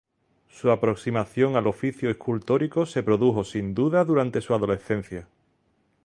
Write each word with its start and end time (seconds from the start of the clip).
Su 0.49 0.71
aproximación 0.71 1.55
al 1.57 1.67
oficio 1.67 2.09
escultórico 2.09 2.87
se 2.87 3.03
produjo 3.03 3.43
sin 3.43 3.75
duda 3.75 4.03
durante 4.03 4.41
su 4.41 4.55
adolescencia. 4.55 5.27